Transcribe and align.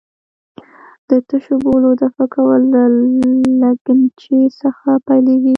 د 1.07 1.11
تشو 1.27 1.55
بولو 1.63 1.89
دفع 2.01 2.25
کول 2.35 2.61
له 2.73 2.81
لګنچې 3.61 4.39
څخه 4.61 4.89
پیلېږي. 5.07 5.49